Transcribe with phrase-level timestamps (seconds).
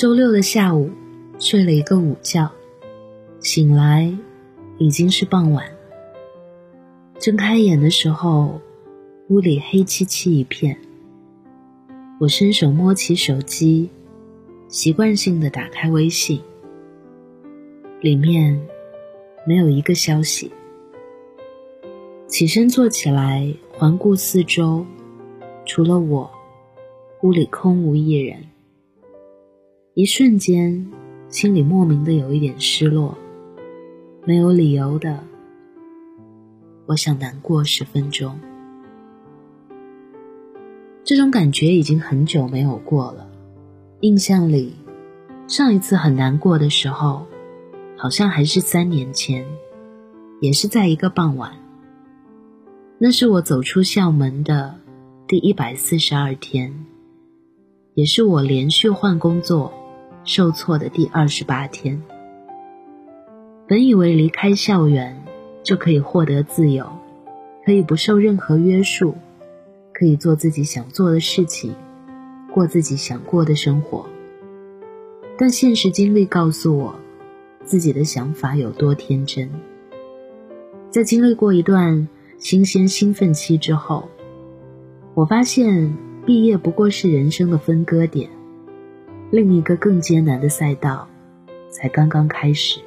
[0.00, 0.88] 周六的下午，
[1.38, 2.50] 睡了一个午觉，
[3.40, 4.16] 醒来
[4.78, 5.66] 已经是傍晚。
[7.18, 8.62] 睁开眼的时候，
[9.28, 10.78] 屋里黑漆漆一片。
[12.18, 13.90] 我伸手摸起手机，
[14.68, 16.40] 习惯性的打开微信，
[18.00, 18.58] 里面
[19.44, 20.50] 没有一个消息。
[22.26, 24.86] 起身坐起来，环顾四周，
[25.66, 26.30] 除了我，
[27.20, 28.46] 屋里空无一人。
[29.94, 30.86] 一瞬间，
[31.28, 33.18] 心里莫名的有一点失落，
[34.24, 35.24] 没有理由的，
[36.86, 38.38] 我想难过十分钟。
[41.02, 43.28] 这种感觉已经很久没有过了。
[43.98, 44.76] 印象里，
[45.48, 47.26] 上一次很难过的时候，
[47.96, 49.44] 好像还是三年前，
[50.40, 51.50] 也是在一个傍晚。
[52.98, 54.76] 那是我走出校门的
[55.26, 56.86] 第一百四十二天，
[57.94, 59.72] 也是我连续换工作
[60.24, 62.02] 受挫的第二十八天。
[63.66, 65.22] 本以为离开校园
[65.62, 66.86] 就可以获得自由，
[67.64, 69.14] 可以不受任何约束，
[69.92, 71.74] 可以做自己想做的事情，
[72.52, 74.06] 过自己想过的生活。
[75.38, 76.94] 但现实经历告诉我，
[77.64, 79.50] 自己的想法有多天真。
[80.90, 82.08] 在经历过一段。
[82.40, 84.08] 新鲜兴奋期之后，
[85.12, 88.30] 我发现毕业不过是人生的分割点，
[89.30, 91.06] 另一个更艰难的赛道
[91.70, 92.80] 才刚刚开始。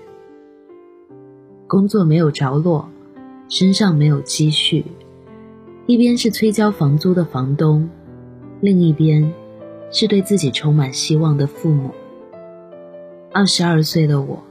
[1.68, 2.90] 工作没有着落，
[3.48, 4.84] 身上没有积蓄，
[5.86, 7.90] 一边是催交房租的房东，
[8.60, 9.34] 另一边
[9.90, 11.92] 是对自己充满希望的父母。
[13.32, 14.44] 二十二岁的我，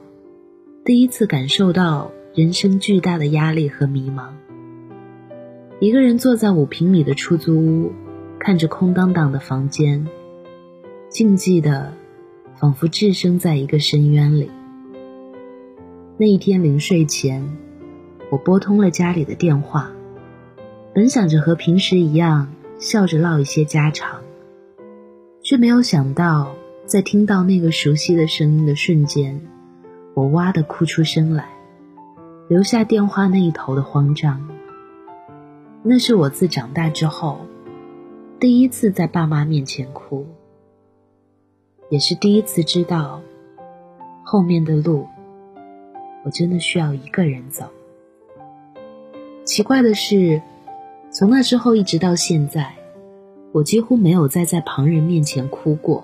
[0.85, 4.31] 第一次感受到人生巨大的压力和迷茫。
[5.79, 7.93] 一个人坐在五平米的出租屋，
[8.39, 10.09] 看着空荡荡的房间，
[11.13, 11.93] 静寂的，
[12.59, 14.51] 仿佛置身在一个深渊里。
[16.17, 17.47] 那一天临睡前，
[18.31, 19.93] 我拨通了家里的电话，
[20.95, 24.23] 本想着和平时一样笑着唠一些家常，
[25.43, 26.55] 却没有想到，
[26.87, 29.39] 在听到那个熟悉的声音的瞬间，
[30.15, 31.51] 我哇的哭出声来，
[32.49, 34.49] 留下电话那一头的慌张。
[35.83, 37.41] 那是我自长大之后
[38.41, 40.27] 第一次在爸妈面前哭，
[41.93, 43.21] 也是第一次知道
[44.25, 45.07] 后面的路，
[46.25, 47.67] 我真的需要一个人走。
[49.45, 50.41] 奇怪的是，
[51.11, 52.75] 从那之后一直到现在，
[53.53, 56.03] 我几乎没有再在旁人面前哭过。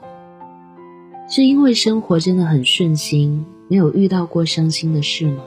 [1.26, 5.42] 是因为生活真的很顺心，没有遇到过伤心的事吗？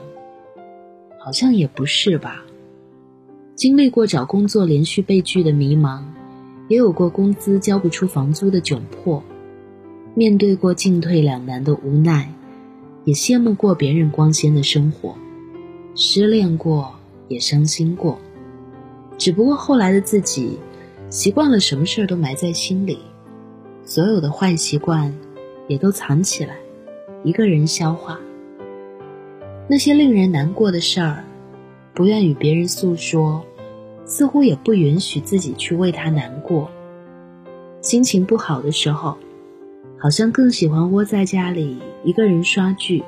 [1.20, 2.42] 好像也不是吧。
[3.54, 6.02] 经历过找工作连续被拒的迷茫，
[6.66, 9.22] 也有过工资交不出房租的窘迫，
[10.14, 12.32] 面对过进退两难的无奈，
[13.04, 15.14] 也羡慕过别人光鲜的生活，
[15.94, 16.94] 失恋过，
[17.28, 18.18] 也伤心过。
[19.16, 20.58] 只不过后来的自己，
[21.08, 22.98] 习惯了什么事儿都埋在心里，
[23.84, 25.14] 所有的坏习惯，
[25.68, 26.56] 也都藏起来，
[27.24, 28.20] 一个人消化。
[29.68, 31.24] 那些令人难过的事儿。
[31.94, 33.44] 不愿与别人诉说，
[34.06, 36.70] 似乎也不允许自己去为他难过。
[37.82, 39.14] 心情不好的时候，
[40.02, 43.04] 好像更喜欢窝在家里一个人刷剧，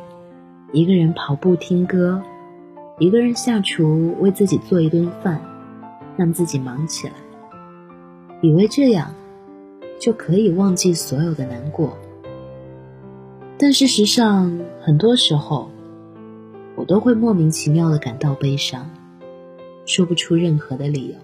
[0.73, 2.23] 一个人跑步听歌，
[3.01, 5.43] 一个人下厨为自己做一顿饭，
[6.17, 7.15] 让自己忙起来，
[8.43, 9.13] 以为这样
[9.99, 11.99] 就可以忘记所有的难过。
[13.59, 15.69] 但事实上，很多时候。
[16.77, 18.91] 我都会莫名其妙的感到悲伤，
[19.87, 21.15] 说不出任何的理由。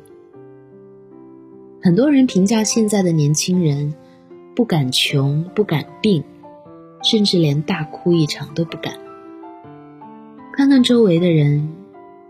[1.83, 3.93] 很多人评价现在的年轻人，
[4.57, 6.25] 不敢穷，不敢病，
[7.03, 8.95] 甚至连大哭一场都不敢。
[10.53, 11.73] 看看周围的人，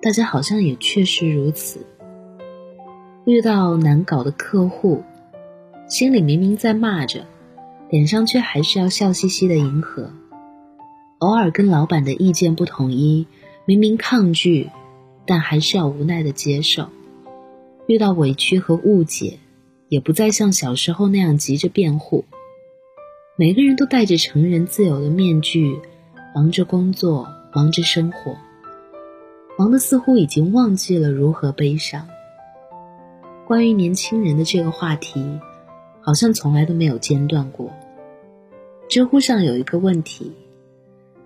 [0.03, 1.87] 大家好像也确实如此。
[3.25, 5.03] 遇到难搞的客户，
[5.89, 7.27] 心里明明在骂着，
[7.89, 10.11] 脸上却还是要笑嘻嘻的迎合。
[11.19, 13.27] 偶尔跟老板的意见不统一，
[13.65, 14.69] 明明抗拒，
[15.27, 16.89] 但还是要无奈的接受。
[17.87, 19.39] 遇到委屈和误解，
[19.91, 22.25] 也不再像小时候那样急着辩护。
[23.37, 25.81] 每个人都戴着成人自由的面具，
[26.33, 28.37] 忙着工作，忙着生活，
[29.59, 32.07] 忙得似乎已经忘记了如何悲伤。
[33.49, 35.41] 关于年轻人的这个话题，
[36.01, 37.73] 好像从来都没有间断过。
[38.89, 40.33] 知乎上有一个问题。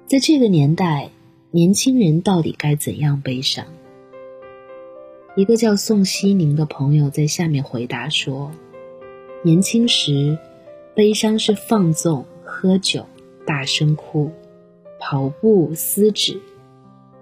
[0.07, 1.11] 在这个年代，
[1.51, 3.67] 年轻人到底该怎样悲伤？
[5.37, 8.53] 一个叫宋希宁的朋友在下面回答说
[9.43, 10.39] ：“年轻时，
[10.95, 13.05] 悲伤是放纵、喝酒、
[13.45, 14.31] 大声哭、
[15.01, 16.41] 跑步撕纸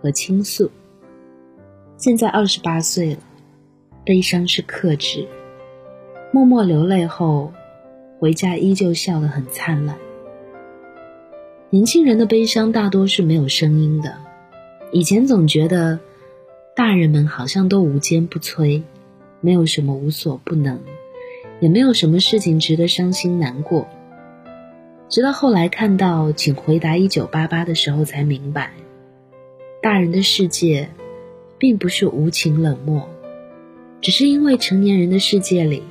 [0.03, 0.71] 和倾诉。
[1.97, 3.21] 现在二十八岁了，
[4.05, 5.27] 悲伤是克制，
[6.33, 7.51] 默默流泪后，
[8.19, 9.97] 回家依旧笑得很灿烂。
[11.71, 14.15] 年轻人的悲伤大多是没有声音的，
[14.93, 15.99] 以前总觉得
[16.75, 18.83] 大人们好像都无坚不摧，
[19.41, 20.81] 没有什么无所不能，
[21.61, 23.89] 也没有什么事情值得伤心难过。
[25.09, 28.73] 直到后来看到《请回答一九八八》的时候，才明白，
[29.83, 30.89] 大人的世界。
[31.59, 33.09] 并不是无情冷漠，
[34.01, 35.85] 只是因为成年人的世界里，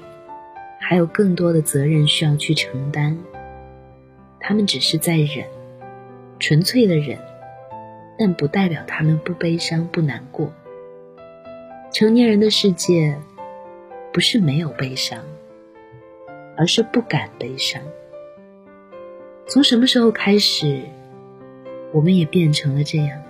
[0.81, 3.17] 还有更多的责任需要去承担。
[4.41, 5.45] 他们只是在忍，
[6.39, 7.17] 纯粹的忍，
[8.19, 10.51] 但不代表他们不悲伤、不难过。
[11.91, 13.19] 成年人的世界，
[14.13, 15.19] 不是没有悲伤，
[16.55, 17.81] 而是不敢悲伤。
[19.45, 20.83] 从什么时候开始，
[21.91, 23.21] 我们也变成了这样？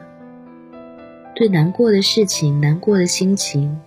[1.34, 3.80] 对难过的事情、难过的心情，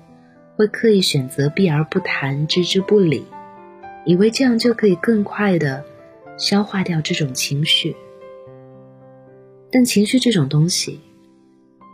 [0.56, 3.26] 会刻意选择避而不谈、置之不理，
[4.04, 5.84] 以为这样就可以更快的
[6.36, 7.94] 消化掉这种情绪。
[9.70, 10.98] 但情绪这种东西，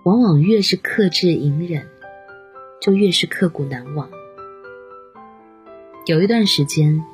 [0.06, 1.86] 往往越是克制隐忍，
[2.80, 4.10] 就越是刻骨难忘。
[6.06, 7.04] 有一段时间，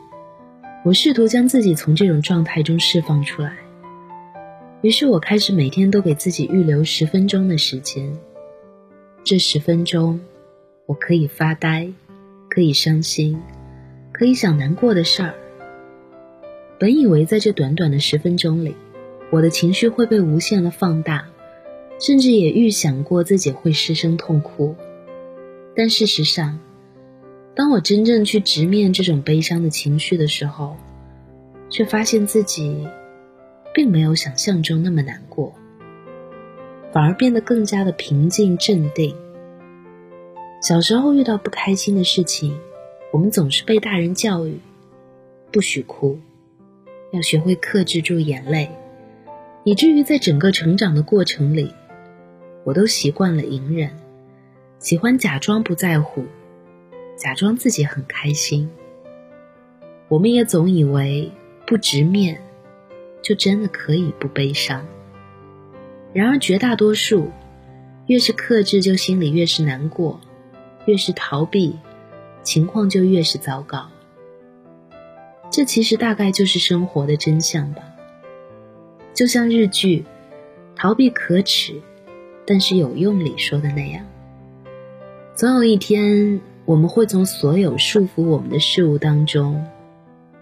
[0.85, 3.57] 我试图将自己从这种状态中释放出来，
[4.81, 8.17] 于是我开始每天都给自己预留十分钟的时间。
[9.25, 10.21] 这十分钟，
[10.87, 11.91] 我可以发呆，
[12.49, 13.37] 可以伤心，
[14.13, 15.35] 可以想难过的事儿。
[16.79, 18.77] 本以为在这短短的十分钟里，
[19.31, 21.27] 我的情绪会被无限的放大，
[21.99, 24.77] 甚至也预想过自己会失声痛哭。
[25.77, 26.59] 但事实上，
[27.55, 30.77] 当我真正去直面这种悲伤的情绪的时候，
[31.69, 32.89] 却发现自己
[33.75, 35.53] 并没有想象中那么难过。
[36.93, 39.15] 反而变得更加的平静镇定。
[40.63, 42.59] 小时候遇到不开心的事情，
[43.13, 44.59] 我们总是被大人教育，
[45.53, 46.19] 不许哭，
[47.13, 48.71] 要学会克制住眼泪，
[49.65, 51.71] 以至于在整个成长的过程里，
[52.65, 53.91] 我都习惯了隐忍，
[54.79, 56.25] 喜欢假装不在乎，
[57.17, 58.71] 假装自己很开心。
[60.09, 61.33] 我们也总以为
[61.67, 62.41] 不直面，
[63.23, 64.87] 就真的可以不悲伤。
[66.13, 67.31] 然而，绝大多数
[68.07, 70.21] 越是克制，就心里越是难过；
[70.85, 71.77] 越是逃避，
[72.43, 73.89] 情况就越是糟糕。
[75.51, 77.83] 这其实大概就是生活的真相吧。
[79.15, 80.01] 就像日剧
[80.77, 81.81] 《逃避可耻，
[82.47, 84.07] 但是有用》里说的那样，
[85.37, 89.67] 总有一天，我们会从所有束缚我们的事物当中，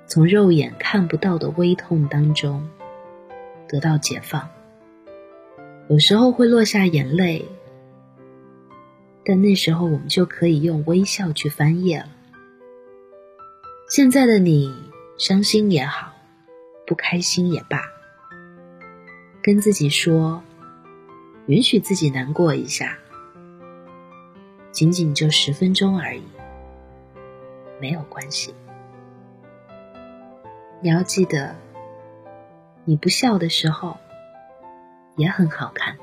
[0.07, 2.71] 从肉眼看不到的微痛当中，
[3.67, 4.49] 得到解放。
[5.89, 7.45] 有时候会落下眼泪，
[9.25, 12.07] 但那时候我们就可以用微笑去翻页了。
[13.89, 14.73] 现在的你，
[15.19, 16.13] 伤心也好，
[16.87, 17.83] 不开心也罢，
[19.43, 20.41] 跟自己说，
[21.47, 22.97] 允许自己难过一下，
[24.75, 26.23] 仅仅就十分钟而已，
[27.81, 28.55] 没有关系。
[30.83, 31.57] 你要记得，
[32.85, 33.97] 你不笑的时候。
[35.17, 35.97] 也很好看。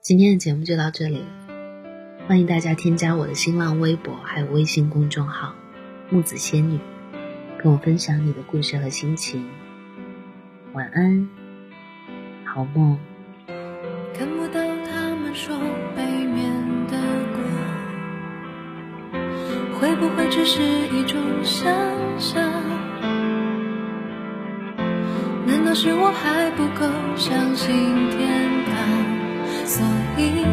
[0.00, 1.24] 今天的节目就到这里，
[2.26, 5.54] 欢迎大家添加我的新浪微博还有微信公众号
[6.10, 6.80] “木子仙女”，
[7.62, 9.48] 跟我分享你的故事和心情。
[10.72, 11.28] 晚安，
[12.44, 12.98] 好梦。
[14.12, 15.56] 看不到他们说
[19.80, 21.72] 会不会只是一种想
[22.18, 22.42] 象？
[25.46, 27.74] 难道是我还不够相信
[28.10, 28.76] 天堂，
[29.66, 29.84] 所
[30.18, 30.44] 以